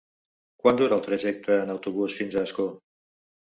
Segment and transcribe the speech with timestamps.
[0.63, 2.69] Quant dura el trajecte en autobús fins a Ascó?